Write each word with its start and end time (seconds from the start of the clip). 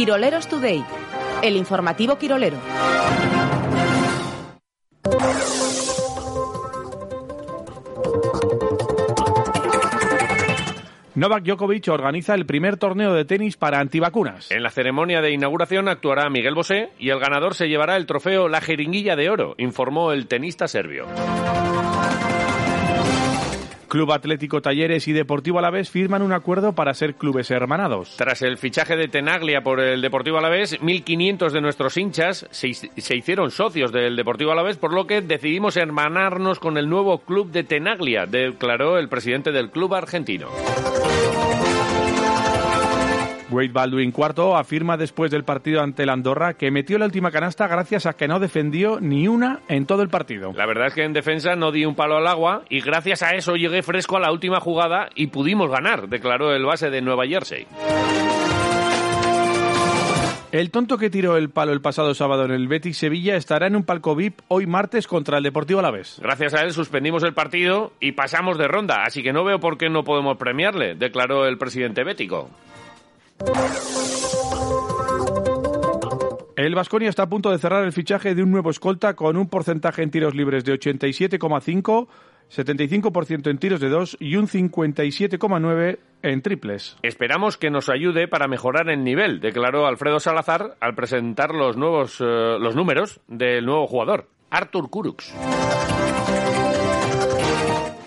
Quiroleros 0.00 0.48
Today, 0.48 0.82
el 1.42 1.56
informativo 1.56 2.16
Quirolero. 2.16 2.56
Novak 11.14 11.44
Djokovic 11.44 11.86
organiza 11.88 12.34
el 12.34 12.46
primer 12.46 12.78
torneo 12.78 13.12
de 13.12 13.26
tenis 13.26 13.58
para 13.58 13.78
antivacunas. 13.78 14.50
En 14.50 14.62
la 14.62 14.70
ceremonia 14.70 15.20
de 15.20 15.32
inauguración 15.32 15.86
actuará 15.86 16.30
Miguel 16.30 16.54
Bosé 16.54 16.92
y 16.98 17.10
el 17.10 17.20
ganador 17.20 17.54
se 17.54 17.68
llevará 17.68 17.98
el 17.98 18.06
trofeo 18.06 18.48
La 18.48 18.62
Jeringuilla 18.62 19.16
de 19.16 19.28
Oro, 19.28 19.54
informó 19.58 20.12
el 20.12 20.28
tenista 20.28 20.66
serbio. 20.66 21.04
Club 23.90 24.12
Atlético 24.12 24.62
Talleres 24.62 25.08
y 25.08 25.12
Deportivo 25.12 25.58
Alavés 25.58 25.90
firman 25.90 26.22
un 26.22 26.32
acuerdo 26.32 26.74
para 26.74 26.94
ser 26.94 27.16
clubes 27.16 27.50
hermanados. 27.50 28.14
Tras 28.16 28.40
el 28.40 28.56
fichaje 28.56 28.96
de 28.96 29.08
Tenaglia 29.08 29.62
por 29.62 29.80
el 29.80 30.00
Deportivo 30.00 30.38
Alavés, 30.38 30.80
1.500 30.80 31.50
de 31.50 31.60
nuestros 31.60 31.96
hinchas 31.96 32.46
se, 32.50 32.72
se, 32.72 33.16
hicieron 33.16 33.50
socios 33.50 33.90
del 33.90 34.14
Deportivo 34.14 34.52
Alavés, 34.52 34.76
por 34.76 34.94
lo 34.94 35.08
que 35.08 35.20
decidimos 35.20 35.76
hermanarnos 35.76 36.60
con 36.60 36.78
el 36.78 36.88
nuevo 36.88 37.18
club 37.18 37.50
de 37.50 37.64
Tenaglia, 37.64 38.26
declaró 38.26 38.96
el 38.96 39.08
presidente 39.08 39.50
del 39.50 39.70
club 39.70 39.92
argentino. 39.94 40.46
Wade 43.50 43.72
Baldwin 43.72 44.14
IV 44.16 44.54
afirma 44.56 44.96
después 44.96 45.30
del 45.30 45.44
partido 45.44 45.82
ante 45.82 46.04
el 46.04 46.10
Andorra 46.10 46.54
que 46.54 46.70
metió 46.70 46.98
la 46.98 47.06
última 47.06 47.30
canasta 47.30 47.66
gracias 47.66 48.06
a 48.06 48.12
que 48.12 48.28
no 48.28 48.38
defendió 48.38 49.00
ni 49.00 49.28
una 49.28 49.60
en 49.68 49.86
todo 49.86 50.02
el 50.02 50.08
partido. 50.08 50.52
La 50.54 50.66
verdad 50.66 50.86
es 50.88 50.94
que 50.94 51.04
en 51.04 51.12
defensa 51.12 51.56
no 51.56 51.72
di 51.72 51.84
un 51.84 51.94
palo 51.94 52.16
al 52.16 52.26
agua 52.26 52.62
y 52.68 52.80
gracias 52.80 53.22
a 53.22 53.34
eso 53.34 53.56
llegué 53.56 53.82
fresco 53.82 54.16
a 54.16 54.20
la 54.20 54.32
última 54.32 54.60
jugada 54.60 55.08
y 55.14 55.28
pudimos 55.28 55.70
ganar, 55.70 56.08
declaró 56.08 56.54
el 56.54 56.64
base 56.64 56.90
de 56.90 57.02
Nueva 57.02 57.26
Jersey. 57.26 57.66
El 60.52 60.72
tonto 60.72 60.98
que 60.98 61.10
tiró 61.10 61.36
el 61.36 61.50
palo 61.50 61.72
el 61.72 61.80
pasado 61.80 62.12
sábado 62.12 62.44
en 62.44 62.50
el 62.50 62.66
Betis 62.66 62.98
Sevilla 62.98 63.36
estará 63.36 63.68
en 63.68 63.76
un 63.76 63.84
palco 63.84 64.16
VIP 64.16 64.40
hoy 64.48 64.66
martes 64.66 65.06
contra 65.06 65.38
el 65.38 65.44
Deportivo 65.44 65.78
Alavés. 65.78 66.18
Gracias 66.20 66.54
a 66.54 66.62
él 66.62 66.72
suspendimos 66.72 67.22
el 67.22 67.34
partido 67.34 67.92
y 68.00 68.12
pasamos 68.12 68.58
de 68.58 68.66
ronda, 68.66 69.04
así 69.04 69.22
que 69.22 69.32
no 69.32 69.44
veo 69.44 69.60
por 69.60 69.78
qué 69.78 69.88
no 69.88 70.02
podemos 70.02 70.36
premiarle, 70.38 70.96
declaró 70.96 71.46
el 71.46 71.56
presidente 71.56 72.02
bético. 72.02 72.50
El 76.56 76.74
Vasconia 76.74 77.08
está 77.08 77.22
a 77.22 77.28
punto 77.28 77.50
de 77.50 77.58
cerrar 77.58 77.84
el 77.84 77.92
fichaje 77.92 78.34
de 78.34 78.42
un 78.42 78.50
nuevo 78.50 78.68
escolta 78.68 79.14
con 79.14 79.38
un 79.38 79.48
porcentaje 79.48 80.02
en 80.02 80.10
tiros 80.10 80.34
libres 80.34 80.62
de 80.62 80.74
87,5, 80.74 82.06
75% 82.54 83.50
en 83.50 83.58
tiros 83.58 83.80
de 83.80 83.88
2 83.88 84.18
y 84.20 84.36
un 84.36 84.46
57,9 84.46 85.98
en 86.22 86.42
triples. 86.42 86.98
Esperamos 87.02 87.56
que 87.56 87.70
nos 87.70 87.88
ayude 87.88 88.28
para 88.28 88.46
mejorar 88.46 88.90
el 88.90 89.02
nivel, 89.04 89.40
declaró 89.40 89.86
Alfredo 89.86 90.20
Salazar 90.20 90.76
al 90.80 90.94
presentar 90.94 91.54
los 91.54 91.78
nuevos 91.78 92.20
eh, 92.20 92.24
los 92.60 92.76
números 92.76 93.20
del 93.26 93.64
nuevo 93.64 93.86
jugador, 93.86 94.28
Artur 94.50 94.90
Kurux. 94.90 95.34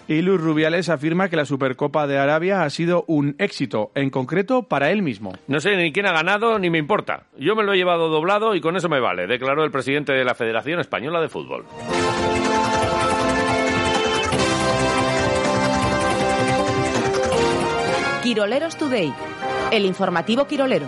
Y 0.07 0.21
Luis 0.21 0.41
Rubiales 0.41 0.89
afirma 0.89 1.29
que 1.29 1.35
la 1.35 1.45
Supercopa 1.45 2.07
de 2.07 2.17
Arabia 2.17 2.63
ha 2.63 2.69
sido 2.69 3.05
un 3.07 3.35
éxito, 3.39 3.91
en 3.95 4.09
concreto 4.09 4.63
para 4.63 4.91
él 4.91 5.01
mismo. 5.01 5.33
No 5.47 5.59
sé 5.59 5.75
ni 5.77 5.91
quién 5.91 6.07
ha 6.07 6.13
ganado 6.13 6.59
ni 6.59 6.69
me 6.69 6.77
importa. 6.77 7.23
Yo 7.37 7.55
me 7.55 7.63
lo 7.63 7.73
he 7.73 7.77
llevado 7.77 8.09
doblado 8.09 8.55
y 8.55 8.61
con 8.61 8.75
eso 8.75 8.89
me 8.89 8.99
vale, 8.99 9.27
declaró 9.27 9.63
el 9.63 9.71
presidente 9.71 10.13
de 10.13 10.25
la 10.25 10.35
Federación 10.35 10.79
Española 10.79 11.21
de 11.21 11.29
Fútbol. 11.29 11.65
Quiroleros 18.23 18.77
Today, 18.77 19.13
el 19.71 19.85
informativo 19.85 20.47
Quirolero. 20.47 20.87